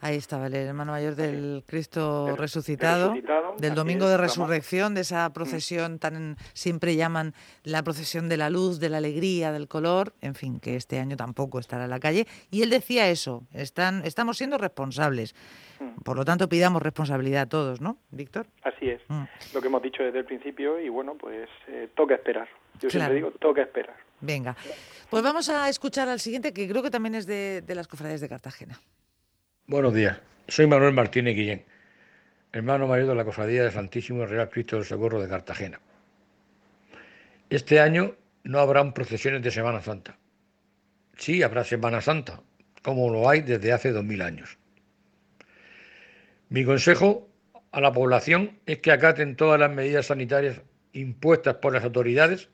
Ahí 0.00 0.16
estaba 0.16 0.46
el 0.46 0.54
hermano 0.54 0.92
mayor 0.92 1.16
del 1.16 1.64
Cristo 1.66 2.36
resucitado, 2.36 3.14
del 3.58 3.74
domingo 3.74 4.06
de 4.08 4.16
resurrección, 4.16 4.94
de 4.94 5.00
esa 5.00 5.32
procesión 5.32 5.98
tan 5.98 6.36
siempre 6.52 6.94
llaman 6.94 7.34
la 7.64 7.82
procesión 7.82 8.28
de 8.28 8.36
la 8.36 8.48
luz, 8.48 8.78
de 8.78 8.90
la 8.90 8.98
alegría, 8.98 9.50
del 9.50 9.66
color, 9.66 10.12
en 10.20 10.36
fin, 10.36 10.60
que 10.60 10.76
este 10.76 11.00
año 11.00 11.16
tampoco 11.16 11.58
estará 11.58 11.84
en 11.84 11.90
la 11.90 11.98
calle. 11.98 12.26
Y 12.52 12.62
él 12.62 12.70
decía 12.70 13.08
eso, 13.10 13.42
están, 13.52 14.02
estamos 14.04 14.38
siendo 14.38 14.56
responsables. 14.56 15.34
Mm. 15.80 16.02
Por 16.02 16.16
lo 16.16 16.24
tanto, 16.24 16.48
pidamos 16.48 16.80
responsabilidad 16.80 17.42
a 17.42 17.48
todos, 17.48 17.80
¿no, 17.80 17.98
Víctor? 18.10 18.46
Así 18.62 18.88
es, 18.88 19.02
mm. 19.08 19.24
lo 19.52 19.60
que 19.60 19.66
hemos 19.66 19.82
dicho 19.82 20.04
desde 20.04 20.20
el 20.20 20.24
principio 20.26 20.78
y 20.80 20.88
bueno, 20.88 21.16
pues 21.18 21.48
eh, 21.66 21.88
toca 21.96 22.14
esperar. 22.14 22.48
Yo 22.80 22.88
siempre 22.88 23.16
digo, 23.16 23.32
toca 23.32 23.62
esperar. 23.62 23.96
Venga, 24.20 24.56
pues 25.10 25.24
vamos 25.24 25.48
a 25.48 25.68
escuchar 25.68 26.08
al 26.08 26.20
siguiente, 26.20 26.52
que 26.52 26.68
creo 26.68 26.84
que 26.84 26.90
también 26.90 27.16
es 27.16 27.26
de, 27.26 27.62
de 27.62 27.74
las 27.74 27.88
cofradías 27.88 28.20
de 28.20 28.28
Cartagena. 28.28 28.78
Buenos 29.70 29.92
días, 29.92 30.18
soy 30.48 30.66
Manuel 30.66 30.94
Martínez 30.94 31.36
Guillén, 31.36 31.62
hermano 32.54 32.86
mayor 32.86 33.08
de 33.08 33.14
la 33.14 33.26
Cofradía 33.26 33.64
del 33.64 33.70
Santísimo 33.70 34.24
Real 34.24 34.48
Cristo 34.48 34.76
del 34.76 34.86
Socorro 34.86 35.20
de 35.20 35.28
Cartagena. 35.28 35.78
Este 37.50 37.78
año 37.78 38.14
no 38.44 38.60
habrán 38.60 38.94
procesiones 38.94 39.42
de 39.42 39.50
Semana 39.50 39.82
Santa. 39.82 40.16
Sí 41.18 41.42
habrá 41.42 41.64
Semana 41.64 42.00
Santa, 42.00 42.40
como 42.80 43.10
lo 43.10 43.28
hay 43.28 43.42
desde 43.42 43.74
hace 43.74 43.92
dos 43.92 44.04
mil 44.04 44.22
años. 44.22 44.56
Mi 46.48 46.64
consejo 46.64 47.28
a 47.70 47.82
la 47.82 47.92
población 47.92 48.58
es 48.64 48.78
que 48.78 48.90
acaten 48.90 49.36
todas 49.36 49.60
las 49.60 49.70
medidas 49.70 50.06
sanitarias 50.06 50.62
impuestas 50.94 51.56
por 51.56 51.74
las 51.74 51.84
autoridades 51.84 52.48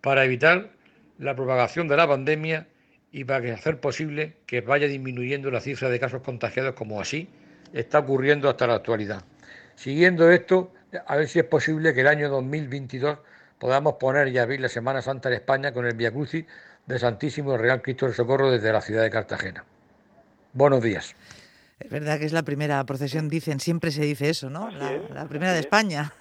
para 0.00 0.24
evitar 0.24 0.70
la 1.18 1.34
propagación 1.34 1.88
de 1.88 1.96
la 1.96 2.06
pandemia 2.06 2.68
y 3.12 3.24
para 3.24 3.54
hacer 3.54 3.80
posible 3.80 4.36
que 4.46 4.60
vaya 4.60 4.86
disminuyendo 4.86 5.50
la 5.50 5.60
cifra 5.60 5.88
de 5.88 6.00
casos 6.00 6.22
contagiados 6.22 6.74
como 6.74 7.00
así 7.00 7.28
está 7.72 8.00
ocurriendo 8.00 8.48
hasta 8.48 8.66
la 8.66 8.74
actualidad. 8.74 9.22
Siguiendo 9.74 10.30
esto, 10.30 10.72
a 11.06 11.16
ver 11.16 11.28
si 11.28 11.38
es 11.38 11.44
posible 11.44 11.94
que 11.94 12.00
el 12.00 12.08
año 12.08 12.28
2022 12.28 13.18
podamos 13.58 13.94
poner 13.94 14.28
y 14.28 14.38
abrir 14.38 14.60
la 14.60 14.68
Semana 14.68 15.02
Santa 15.02 15.28
en 15.28 15.34
España 15.36 15.72
con 15.72 15.86
el 15.86 15.94
Via 15.94 16.10
Crucis 16.10 16.44
de 16.86 16.98
Santísimo 16.98 17.56
Real 17.56 17.82
Cristo 17.82 18.06
del 18.06 18.14
Socorro 18.14 18.50
desde 18.50 18.72
la 18.72 18.80
ciudad 18.80 19.02
de 19.02 19.10
Cartagena. 19.10 19.64
Buenos 20.52 20.82
días. 20.82 21.14
Es 21.78 21.90
verdad 21.90 22.18
que 22.18 22.24
es 22.24 22.32
la 22.32 22.42
primera 22.42 22.82
procesión, 22.84 23.28
dicen, 23.28 23.60
siempre 23.60 23.90
se 23.90 24.02
dice 24.02 24.30
eso, 24.30 24.48
¿no? 24.48 24.70
La, 24.70 25.26
primera 25.28 25.52
de 25.52 25.60
España. 25.60 26.12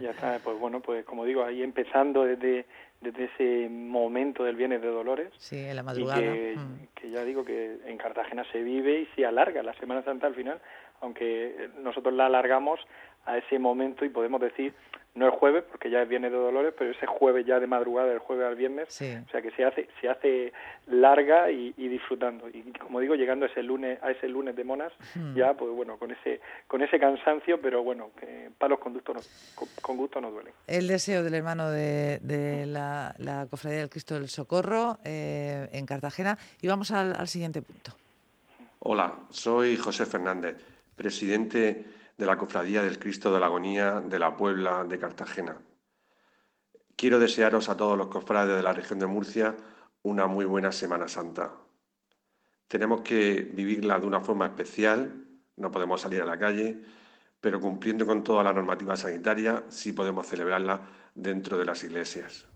Ya 0.00 0.10
está, 0.10 0.38
pues 0.44 0.58
bueno, 0.60 0.80
pues 0.80 1.04
como 1.04 1.24
digo, 1.24 1.44
ahí 1.44 1.62
empezando 1.62 2.24
desde, 2.24 2.66
desde 3.02 3.24
ese 3.24 3.68
momento 3.68 4.44
del 4.44 4.56
Viernes 4.56 4.80
de 4.80 4.88
Dolores. 4.88 5.32
Sí, 5.36 5.58
en 5.58 5.76
la 5.76 5.82
madrugada. 5.82 6.20
Mm. 6.20 6.88
que, 6.94 7.10
ya 7.10 7.24
digo 7.24 7.44
que 7.44 7.78
en 7.84 7.98
Cartagena 7.98 8.44
se 8.52 8.62
vive 8.62 9.00
y 9.00 9.06
se 9.14 9.26
alarga 9.26 9.62
la 9.62 9.74
Semana 9.74 10.02
Santa 10.02 10.28
al 10.28 10.34
final, 10.34 10.60
aunque 11.00 11.70
nosotros 11.82 12.14
la 12.14 12.26
alargamos 12.26 12.80
a 13.26 13.38
ese 13.38 13.58
momento 13.58 14.04
y 14.04 14.08
podemos 14.08 14.40
decir 14.40 14.74
no 15.14 15.26
el 15.26 15.32
jueves 15.32 15.64
porque 15.70 15.90
ya 15.90 16.02
es 16.02 16.08
viernes 16.08 16.32
de 16.32 16.38
Dolores 16.38 16.72
pero 16.76 16.90
ese 16.90 17.06
jueves 17.06 17.44
ya 17.44 17.60
de 17.60 17.66
madrugada 17.66 18.10
el 18.12 18.18
jueves 18.18 18.46
al 18.46 18.56
viernes 18.56 18.88
o 18.88 19.30
sea 19.30 19.42
que 19.42 19.50
se 19.50 19.64
hace 19.64 19.88
se 20.00 20.08
hace 20.08 20.52
larga 20.86 21.50
y, 21.50 21.72
disfrutando. 21.76 22.48
Y 22.48 22.62
como 22.78 23.00
digo 23.00 23.14
llegando 23.14 23.44
a 23.44 23.48
ese 23.48 23.62
lunes 23.62 23.98
a 24.02 24.10
ese 24.10 24.28
lunes 24.28 24.56
de 24.56 24.64
monas 24.64 24.92
hmm. 25.14 25.34
ya 25.36 25.54
pues 25.54 25.70
bueno 25.72 25.98
con 25.98 26.10
ese 26.10 26.40
con 26.66 26.82
ese 26.82 26.98
cansancio 26.98 27.60
pero 27.60 27.82
bueno 27.82 28.10
que 28.18 28.50
para 28.56 28.70
los 28.70 28.78
conductos 28.78 29.28
con, 29.82 29.96
gusto 29.96 30.20
no 30.20 30.30
duele 30.30 30.52
el 30.66 30.88
deseo 30.88 31.22
del 31.22 31.34
hermano 31.34 31.70
de, 31.70 32.18
de 32.22 32.64
la, 32.66 33.14
la, 33.18 33.46
cofradía 33.46 33.80
del 33.80 33.90
Cristo 33.90 34.14
del 34.14 34.28
Socorro 34.28 34.98
eh, 35.04 35.68
en 35.72 35.84
Cartagena. 35.84 36.38
Y 36.60 36.68
vamos 36.68 36.90
al 36.90 37.28
siguiente 37.28 37.60
punto. 37.60 37.92
Hola 38.80 39.14
soy 39.30 39.76
José 39.76 40.06
Fernández 40.06 40.56
presidente 40.96 41.84
de 42.16 42.26
la 42.26 42.36
Cofradía 42.36 42.82
del 42.82 42.98
Cristo 42.98 43.32
de 43.32 43.40
la 43.40 43.46
Agonía 43.46 44.00
de 44.00 44.18
la 44.18 44.36
Puebla 44.36 44.84
de 44.84 44.98
Cartagena. 44.98 45.56
Quiero 46.96 47.18
desearos 47.18 47.68
a 47.68 47.76
todos 47.76 47.96
los 47.96 48.08
cofrades 48.08 48.56
de 48.56 48.62
la 48.62 48.72
región 48.72 48.98
de 48.98 49.06
Murcia 49.06 49.56
una 50.02 50.26
muy 50.26 50.44
buena 50.44 50.72
Semana 50.72 51.08
Santa. 51.08 51.52
Tenemos 52.68 53.02
que 53.02 53.42
vivirla 53.52 53.98
de 53.98 54.06
una 54.06 54.20
forma 54.20 54.46
especial, 54.46 55.24
no 55.56 55.70
podemos 55.70 56.00
salir 56.00 56.22
a 56.22 56.26
la 56.26 56.38
calle, 56.38 56.80
pero 57.40 57.60
cumpliendo 57.60 58.06
con 58.06 58.22
toda 58.22 58.42
la 58.42 58.52
normativa 58.52 58.96
sanitaria 58.96 59.64
sí 59.68 59.92
podemos 59.92 60.26
celebrarla 60.26 60.80
dentro 61.14 61.58
de 61.58 61.64
las 61.64 61.82
iglesias. 61.84 62.46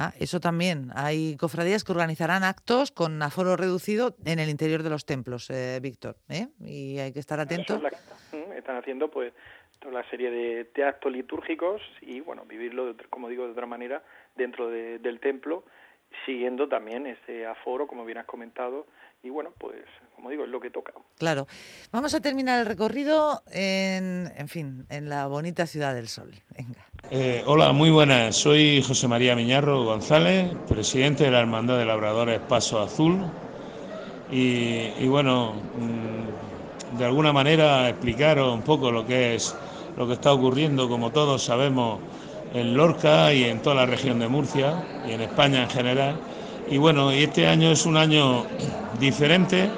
Ah, 0.00 0.14
eso 0.20 0.38
también. 0.38 0.92
Hay 0.94 1.36
cofradías 1.36 1.82
que 1.82 1.90
organizarán 1.90 2.44
actos 2.44 2.92
con 2.92 3.20
aforo 3.20 3.56
reducido 3.56 4.16
en 4.24 4.38
el 4.38 4.48
interior 4.48 4.84
de 4.84 4.90
los 4.90 5.04
templos, 5.04 5.50
eh, 5.50 5.80
Víctor. 5.82 6.18
¿eh? 6.28 6.46
Y 6.60 6.98
hay 6.98 7.12
que 7.12 7.18
estar 7.18 7.40
atentos. 7.40 7.82
Están 8.58 8.76
haciendo 8.76 9.10
pues 9.10 9.32
toda 9.78 9.94
la 9.94 10.10
serie 10.10 10.30
de, 10.30 10.84
actos 10.84 11.12
litúrgicos 11.12 11.80
y 12.00 12.20
bueno, 12.20 12.44
vivirlo, 12.44 12.94
como 13.10 13.28
digo, 13.28 13.44
de 13.44 13.52
otra 13.52 13.66
manera 13.66 14.02
dentro 14.36 14.68
del 14.68 15.20
templo, 15.20 15.64
siguiendo 16.26 16.68
también 16.68 17.06
ese 17.06 17.46
aforo, 17.46 17.86
como 17.86 18.04
bien 18.04 18.18
has 18.18 18.26
comentado, 18.26 18.86
y 19.22 19.30
bueno, 19.30 19.52
pues 19.58 19.84
como 20.14 20.30
digo, 20.30 20.44
es 20.44 20.50
lo 20.50 20.60
que 20.60 20.70
toca. 20.70 20.92
Claro. 21.18 21.46
Vamos 21.92 22.12
a 22.14 22.20
terminar 22.20 22.60
el 22.60 22.66
recorrido 22.66 23.42
en, 23.52 24.30
en 24.36 24.48
fin, 24.48 24.84
en 24.90 25.08
la 25.08 25.26
bonita 25.28 25.66
ciudad 25.66 25.94
del 25.94 26.08
sol. 26.08 26.32
Venga. 26.56 26.84
Eh, 27.10 27.42
hola, 27.46 27.72
muy 27.72 27.90
buenas. 27.90 28.36
Soy 28.36 28.82
José 28.82 29.06
María 29.06 29.36
Miñarro 29.36 29.84
González, 29.84 30.50
presidente 30.68 31.24
de 31.24 31.30
la 31.30 31.40
Hermandad 31.40 31.78
de 31.78 31.84
Labradores 31.84 32.40
Paso 32.40 32.80
Azul. 32.80 33.24
Y, 34.30 35.06
bueno, 35.06 35.54
mm, 35.54 36.47
de 36.96 37.04
alguna 37.04 37.32
manera 37.32 37.88
explicaros 37.88 38.54
un 38.54 38.62
poco 38.62 38.90
lo 38.90 39.06
que 39.06 39.34
es 39.34 39.54
lo 39.96 40.06
que 40.06 40.12
está 40.14 40.32
ocurriendo, 40.32 40.88
como 40.88 41.10
todos 41.10 41.42
sabemos, 41.42 41.98
en 42.54 42.76
Lorca 42.76 43.32
y 43.32 43.44
en 43.44 43.60
toda 43.60 43.74
la 43.76 43.86
región 43.86 44.20
de 44.20 44.28
Murcia 44.28 45.02
y 45.08 45.12
en 45.12 45.20
España 45.20 45.62
en 45.62 45.70
general. 45.70 46.16
Y 46.70 46.78
bueno, 46.78 47.12
y 47.12 47.24
este 47.24 47.48
año 47.48 47.70
es 47.72 47.84
un 47.84 47.96
año 47.96 48.44
diferente, 49.00 49.68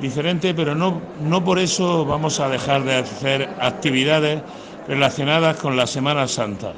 diferente, 0.00 0.52
pero 0.52 0.74
no, 0.74 1.00
no 1.22 1.42
por 1.42 1.58
eso 1.58 2.04
vamos 2.04 2.40
a 2.40 2.48
dejar 2.48 2.84
de 2.84 2.96
hacer 2.96 3.48
actividades 3.60 4.42
relacionadas 4.86 5.56
con 5.56 5.76
la 5.76 5.86
Semana 5.86 6.28
Santa. 6.28 6.72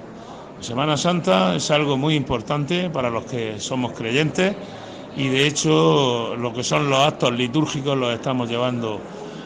La 0.58 0.62
Semana 0.62 0.96
Santa 0.96 1.56
es 1.56 1.70
algo 1.70 1.96
muy 1.96 2.14
importante 2.14 2.90
para 2.90 3.10
los 3.10 3.24
que 3.24 3.58
somos 3.58 3.92
creyentes 3.92 4.54
y 5.16 5.28
de 5.28 5.46
hecho 5.46 6.36
lo 6.36 6.52
que 6.52 6.62
son 6.62 6.88
los 6.88 6.98
actos 7.00 7.32
litúrgicos 7.32 7.96
los 7.96 8.14
estamos 8.14 8.48
llevando 8.48 9.00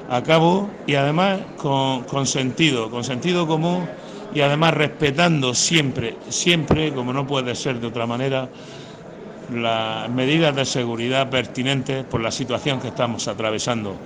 a 0.09 0.23
cabo 0.23 0.71
y 0.87 0.95
además 0.95 1.41
con, 1.57 2.27
sentido, 2.27 2.91
con 2.91 3.05
sentido 3.05 3.47
común 3.47 3.89
y 4.35 4.41
además 4.41 4.75
respetando 4.75 5.55
siempre, 5.55 6.17
siempre, 6.29 6.93
como 6.93 7.13
no 7.13 7.27
puede 7.27 7.55
ser 7.55 7.77
de 7.77 7.87
otra 7.87 8.07
manera, 8.07 8.49
las 9.53 10.09
medidas 10.11 10.55
de 10.57 10.65
seguridad 10.65 11.31
pertinentes 11.31 12.05
por 12.05 12.21
la 12.21 12.31
situación 12.31 12.81
que 12.81 12.89
estamos 12.89 13.29
atravesando. 13.29 13.97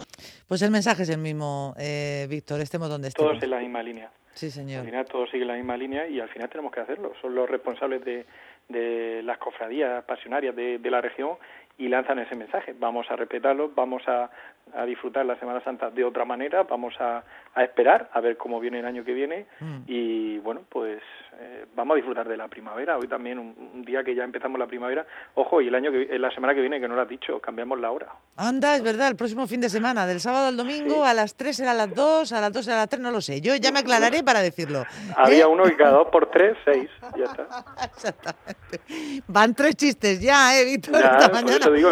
Pues 0.47 0.63
el 0.63 0.71
mensaje 0.71 1.03
es 1.03 1.09
el 1.11 1.19
mismo, 1.19 1.75
eh, 1.79 2.27
Víctor, 2.29 2.61
estemos 2.61 2.89
donde 2.89 3.09
estemos. 3.09 3.33
Todos 3.33 3.43
en 3.43 3.51
la 3.51 3.59
misma 3.59 3.83
línea. 3.83 4.11
Sí, 4.35 4.51
señor. 4.51 4.81
Al 4.81 4.87
final 4.87 5.07
todos 5.07 5.31
siguen 5.31 5.49
la 5.49 5.55
misma 5.55 5.77
línea 5.77 6.07
y 6.07 6.21
al 6.21 6.29
final 6.29 6.49
tenemos 6.49 6.73
que 6.73 6.81
hacerlo. 6.81 7.13
Son 7.21 7.35
los 7.35 7.49
responsables 7.49 8.05
de, 8.05 8.25
de 8.69 9.23
las 9.25 9.39
cofradías 9.39 10.05
pasionarias 10.05 10.55
de, 10.55 10.79
de 10.79 10.91
la 10.91 11.01
región 11.01 11.37
y 11.77 11.89
lanzan 11.89 12.19
ese 12.19 12.35
mensaje. 12.35 12.75
Vamos 12.79 13.07
a 13.11 13.17
respetarlo, 13.17 13.73
vamos 13.75 14.03
a, 14.07 14.31
a 14.75 14.85
disfrutar 14.85 15.27
la 15.27 15.39
Semana 15.39 15.63
Santa 15.63 15.91
de 15.91 16.05
otra 16.05 16.25
manera, 16.25 16.63
vamos 16.65 16.95
a, 17.01 17.23
a 17.55 17.65
esperar 17.65 18.09
a 18.13 18.21
ver 18.21 18.37
cómo 18.37 18.61
viene 18.61 18.81
el 18.81 18.87
año 18.87 19.05
que 19.05 19.13
viene 19.13 19.47
mm. 19.61 19.79
y 19.87 20.39
bueno, 20.39 20.63
pues 20.69 21.03
eh, 21.41 21.67
vamos 21.77 21.95
a 21.95 21.97
disfrutar 21.97 22.27
de 22.27 22.37
la 22.37 22.49
primavera. 22.49 22.99
Hoy 22.99 23.07
también 23.07 23.39
un, 23.39 23.85
día 23.85 24.03
que 24.03 24.15
ya 24.15 24.25
empezamos 24.25 24.59
la 24.59 24.67
primavera. 24.67 25.07
Ojo, 25.35 25.61
y 25.61 25.69
el 25.69 25.75
año 25.75 25.93
que 25.93 26.19
la 26.19 26.33
semana 26.33 26.53
que 26.53 26.61
viene 26.61 26.81
que 26.81 26.89
no 26.89 26.97
lo 26.97 27.03
has 27.03 27.09
dicho, 27.09 27.41
cambiamos 27.41 27.79
la 27.79 27.93
hora. 27.93 28.09
Anda, 28.37 28.75
es 28.75 28.83
verdad, 28.83 29.09
el 29.09 29.17
próximo 29.17 29.47
fin 29.47 29.61
de 29.61 29.69
semana, 29.69 30.05
del 30.07 30.21
sábado 30.21 30.49
al 30.49 30.57
domingo, 30.57 31.05
a 31.05 31.15
las 31.15 31.37
3 31.37 31.61
era 31.61 31.71
a 31.71 31.75
las 31.75 31.95
2, 31.95 32.33
a 32.33 32.41
las 32.41 32.53
2 32.53 32.67
era 32.67 32.77
a 32.77 32.81
las 32.81 32.89
3, 32.89 33.01
no 33.01 33.13
lo 33.13 33.21
sé. 33.21 33.41
Yo 33.41 33.55
ya 33.55 33.71
me 33.71 33.79
aclararé 33.79 34.25
para 34.25 34.41
decirlo. 34.41 34.85
Había 35.17 35.45
¿Eh? 35.45 35.47
uno 35.47 35.63
que 35.63 35.77
cada 35.77 35.93
dos 35.93 36.09
por 36.09 36.29
tres, 36.31 36.57
seis, 36.65 36.91
ya 37.17 37.25
está. 37.25 37.47
Exactamente. 37.85 39.23
Van 39.29 39.55
tres 39.55 39.77
chistes 39.77 40.21
ya, 40.21 40.59
eh, 40.59 40.65
Víctor, 40.65 40.97
esta 40.97 41.29
mañana. 41.29 41.71
digo, 41.71 41.91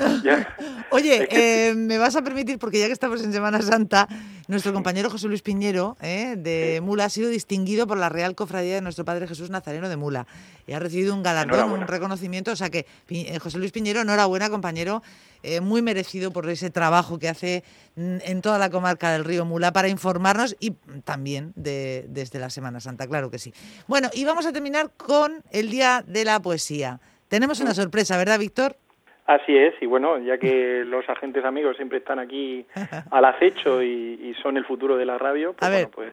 Oye, 0.90 1.28
eh, 1.30 1.74
me 1.74 1.98
vas 1.98 2.09
a 2.16 2.22
permitir, 2.22 2.58
porque 2.58 2.78
ya 2.78 2.86
que 2.86 2.92
estamos 2.92 3.22
en 3.22 3.32
Semana 3.32 3.62
Santa, 3.62 4.08
nuestro 4.48 4.72
compañero 4.72 5.10
José 5.10 5.28
Luis 5.28 5.42
Piñero, 5.42 5.96
eh, 6.00 6.36
de 6.36 6.80
Mula, 6.82 7.06
ha 7.06 7.08
sido 7.10 7.28
distinguido 7.28 7.86
por 7.86 7.98
la 7.98 8.08
Real 8.08 8.34
Cofradía 8.34 8.74
de 8.76 8.80
nuestro 8.80 9.04
Padre 9.04 9.26
Jesús 9.26 9.50
Nazareno 9.50 9.88
de 9.88 9.96
Mula. 9.96 10.26
Y 10.66 10.72
ha 10.72 10.78
recibido 10.78 11.14
un 11.14 11.22
galardón, 11.22 11.72
un 11.72 11.86
reconocimiento. 11.86 12.52
O 12.52 12.56
sea 12.56 12.70
que, 12.70 12.86
eh, 13.08 13.38
José 13.38 13.58
Luis 13.58 13.72
Piñero, 13.72 14.00
enhorabuena, 14.00 14.50
compañero, 14.50 15.02
muy 15.62 15.80
merecido 15.80 16.32
por 16.32 16.46
ese 16.50 16.68
trabajo 16.68 17.18
que 17.18 17.26
hace 17.26 17.64
en 17.96 18.42
toda 18.42 18.58
la 18.58 18.68
comarca 18.68 19.10
del 19.10 19.24
río 19.24 19.46
Mula 19.46 19.72
para 19.72 19.88
informarnos 19.88 20.54
y 20.60 20.72
también 21.04 21.54
de, 21.56 22.04
desde 22.10 22.38
la 22.38 22.50
Semana 22.50 22.80
Santa, 22.80 23.06
claro 23.06 23.30
que 23.30 23.38
sí. 23.38 23.54
Bueno, 23.88 24.10
y 24.12 24.24
vamos 24.24 24.44
a 24.44 24.52
terminar 24.52 24.92
con 24.96 25.42
el 25.50 25.70
Día 25.70 26.04
de 26.06 26.26
la 26.26 26.40
Poesía. 26.40 27.00
Tenemos 27.28 27.60
una 27.60 27.74
sorpresa, 27.74 28.16
¿verdad, 28.18 28.38
Víctor? 28.38 28.76
Así 29.30 29.56
es, 29.56 29.74
y 29.80 29.86
bueno, 29.86 30.18
ya 30.18 30.38
que 30.38 30.82
los 30.84 31.08
agentes 31.08 31.44
amigos 31.44 31.76
siempre 31.76 31.98
están 31.98 32.18
aquí 32.18 32.66
al 33.12 33.24
acecho 33.24 33.80
y, 33.80 34.34
son 34.42 34.56
el 34.56 34.64
futuro 34.64 34.96
de 34.96 35.06
la 35.06 35.18
radio, 35.18 35.52
pues, 35.52 35.62
a 35.62 35.72
ver. 35.72 35.88
pues 35.88 36.12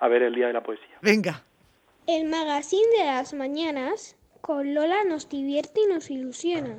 a 0.00 0.08
ver 0.08 0.22
el 0.22 0.34
Día 0.34 0.48
de 0.48 0.52
la 0.52 0.62
Poesía. 0.62 0.98
Venga. 1.00 1.42
El 2.06 2.26
magazine 2.28 2.86
de 2.98 3.06
las 3.06 3.32
mañanas 3.32 4.18
con 4.42 4.74
Lola 4.74 5.02
nos 5.04 5.30
divierte 5.30 5.80
y 5.80 5.86
nos 5.86 6.10
ilusiona. 6.10 6.76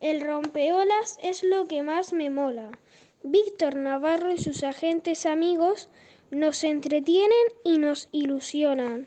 El 0.00 0.22
rompeolas 0.22 1.18
es 1.22 1.44
lo 1.44 1.68
que 1.68 1.82
más 1.82 2.14
me 2.14 2.30
mola. 2.30 2.70
Víctor 3.22 3.76
Navarro 3.76 4.32
y 4.32 4.38
sus 4.38 4.64
agentes 4.64 5.26
amigos 5.26 5.90
nos 6.30 6.64
entretienen 6.64 7.46
y 7.62 7.76
nos 7.76 8.08
ilusionan. 8.12 9.06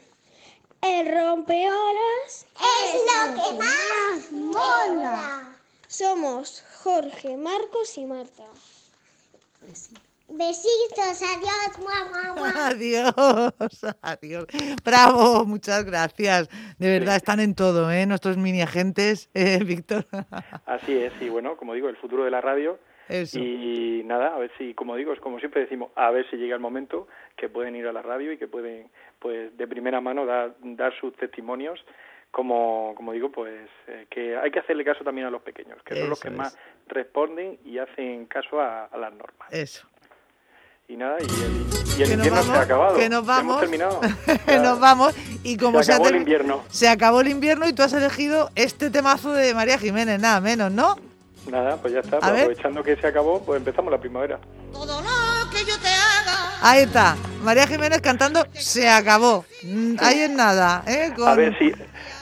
El 0.84 1.12
rompeolas 1.12 2.46
es 2.56 3.02
lo 3.10 3.34
que 3.34 3.58
más 3.58 4.32
mola. 4.32 5.53
Somos 5.94 6.66
Jorge, 6.84 7.38
Marcos 7.38 8.00
y 8.00 8.06
Marta. 8.08 8.46
Besitos, 10.28 11.22
adiós, 11.22 11.78
Adiós, 12.56 13.86
adiós. 14.02 14.48
Bravo, 14.84 15.46
muchas 15.46 15.86
gracias. 15.86 16.50
De 16.80 16.90
verdad, 16.98 17.18
están 17.18 17.40
en 17.40 17.54
todo, 17.54 17.92
¿eh? 17.92 18.08
Nuestros 18.08 18.38
mini 18.38 18.64
agentes, 18.64 19.30
eh, 19.36 19.60
Víctor. 19.64 20.08
Así 20.66 20.98
es, 20.98 21.14
y 21.22 21.30
bueno, 21.30 21.58
como 21.58 21.76
digo, 21.76 21.90
el 21.90 21.98
futuro 21.98 22.26
de 22.26 22.32
la 22.32 22.42
radio. 22.42 22.80
Y 23.34 24.02
nada, 24.06 24.34
a 24.34 24.40
ver 24.40 24.52
si, 24.58 24.74
como 24.74 24.96
digo, 24.96 25.14
es 25.14 25.20
como 25.20 25.38
siempre 25.38 25.62
decimos, 25.62 25.92
a 25.94 26.10
ver 26.10 26.28
si 26.32 26.38
llega 26.38 26.56
el 26.56 26.62
momento 26.62 27.08
que 27.38 27.50
pueden 27.50 27.76
ir 27.76 27.86
a 27.86 27.94
la 27.94 28.02
radio 28.02 28.32
y 28.32 28.40
que 28.40 28.48
pueden, 28.48 28.90
pues, 29.20 29.56
de 29.56 29.68
primera 29.68 30.02
mano 30.02 30.26
dar, 30.26 30.56
dar 30.60 31.00
sus 31.00 31.16
testimonios 31.18 31.80
como, 32.34 32.96
como 32.96 33.12
digo, 33.12 33.32
pues 33.32 33.70
eh, 33.88 34.08
que 34.10 34.36
hay 34.36 34.50
que 34.50 34.58
hacerle 34.58 34.84
caso 34.84 35.04
también 35.04 35.28
a 35.28 35.30
los 35.30 35.44
pequeños, 35.44 35.78
que 35.84 35.96
son 35.96 36.10
los 36.10 36.20
que 36.20 36.32
más 36.32 36.58
responden 36.88 37.60
y 37.64 37.78
hacen 37.78 38.26
caso 38.26 38.60
a, 38.60 38.90
las 38.98 39.14
normas. 39.14 39.48
Eso. 39.52 39.88
Y 40.88 40.98
nada, 40.98 41.18
y 41.20 41.24
el... 41.24 41.84
Y 41.96 42.02
el 42.02 42.14
invierno 42.14 42.42
se 42.42 42.52
ha 42.52 42.62
acabado. 42.62 42.98
Que 42.98 43.08
nos 43.08 43.24
vamos. 43.24 43.44
Hemos 43.44 43.62
terminado. 43.62 44.02
nos 44.64 44.80
vamos. 44.80 45.14
Y 45.44 45.58
como 45.58 45.84
se 45.84 45.94
acabó 45.94 46.10
el 46.10 46.16
invierno. 46.16 46.64
Se 46.70 46.88
acabó 46.88 47.22
el 47.22 47.28
invierno 47.28 47.68
y 47.68 47.74
tú 47.74 47.84
has 47.84 47.94
elegido 47.94 48.50
este 48.56 48.90
temazo 48.90 49.32
de 49.32 49.54
María 49.54 49.78
Jiménez, 49.78 50.20
nada 50.20 50.42
menos, 50.42 50.72
¿no? 50.72 50.96
Nada, 51.52 51.78
pues 51.78 51.94
ya 51.94 52.00
está. 52.00 52.20
Pues 52.20 52.32
aprovechando 52.32 52.84
que 52.84 52.96
se 52.96 53.06
acabó, 53.06 53.46
pues 53.46 53.60
empezamos 53.60 53.92
la 53.92 54.00
primavera. 54.00 54.40
Todo 54.72 55.02
lo 55.02 55.50
que 55.52 55.60
yo 55.66 55.78
te. 55.78 56.13
Ahí 56.66 56.84
está. 56.84 57.18
María 57.44 57.68
Jiménez 57.68 58.00
cantando 58.00 58.48
Se 58.54 58.88
acabó. 58.88 59.44
Mm, 59.64 59.96
ahí 60.00 60.22
es 60.22 60.30
nada. 60.30 60.82
¿eh? 60.88 61.12
A 61.26 61.36
ver 61.36 61.58
si 61.60 61.74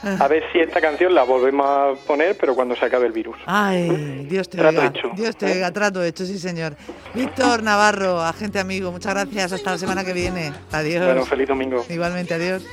a 0.03 0.27
ver 0.27 0.43
si 0.51 0.60
esta 0.60 0.81
canción 0.81 1.13
la 1.13 1.21
volvemos 1.21 1.63
a 1.63 1.93
poner, 2.07 2.36
pero 2.36 2.55
cuando 2.55 2.75
se 2.75 2.83
acabe 2.83 3.05
el 3.05 3.12
virus. 3.12 3.38
Ay, 3.45 4.25
Dios 4.27 4.50
te 4.50 4.57
trato 4.57 4.81
Hecho. 4.81 5.12
Dios 5.15 5.38
te 5.38 5.45
oiga, 5.45 5.71
trato 5.71 6.03
hecho, 6.03 6.25
sí 6.25 6.39
señor. 6.39 6.75
Víctor 7.13 7.62
Navarro, 7.62 8.19
agente 8.19 8.60
amigo, 8.60 8.91
muchas 8.91 9.13
gracias. 9.13 9.51
Hasta 9.51 9.71
la 9.74 9.77
semana 9.77 10.03
que 10.03 10.13
viene. 10.13 10.51
Adiós. 10.71 11.05
Bueno, 11.05 11.24
feliz 11.24 11.48
domingo. 11.48 11.86
Igualmente, 11.88 12.33
adiós. 12.33 12.63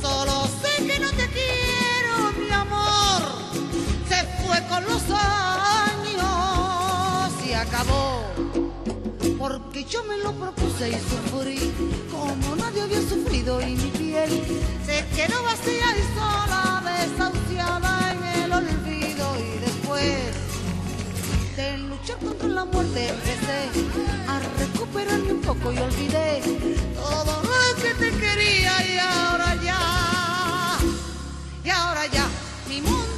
Solo 0.00 0.46
sé 0.62 0.86
que 0.86 1.00
no 1.00 1.10
te 1.10 1.26
quiero, 1.34 2.30
mi 2.38 2.48
amor. 2.52 3.22
Se 4.08 4.22
fue 4.44 4.62
con 4.68 4.84
los 4.84 5.02
años 5.10 6.30
y 7.44 7.52
acabó. 7.54 8.39
Porque 9.80 9.92
yo 9.92 10.04
me 10.04 10.18
lo 10.18 10.32
propuse 10.32 10.90
y 10.90 10.92
sufrí. 10.92 11.72
Como 12.10 12.56
nadie 12.56 12.82
había 12.82 13.00
sufrido 13.00 13.62
y 13.62 13.76
mi 13.76 13.90
piel 13.90 14.30
se 14.84 15.06
quedó 15.16 15.42
vacía 15.42 15.96
y 15.96 16.02
sola, 16.14 16.82
desahuciada 16.84 18.12
en 18.12 18.42
el 18.42 18.52
olvido. 18.52 19.36
Y 19.38 19.58
después 19.58 20.16
de 21.56 21.78
luchar 21.78 22.18
contra 22.18 22.48
la 22.48 22.64
muerte 22.66 23.08
empecé 23.08 23.70
a 24.28 24.40
recuperarme 24.58 25.32
un 25.32 25.40
poco 25.40 25.72
y 25.72 25.78
olvidé 25.78 26.42
todo 26.94 27.42
lo 27.42 27.82
que 27.82 27.94
te 27.94 28.10
quería. 28.18 28.86
Y 28.86 28.98
ahora 28.98 29.54
ya, 29.62 30.78
y 31.64 31.70
ahora 31.70 32.06
ya, 32.06 32.26
mi 32.68 32.82
mundo 32.82 33.09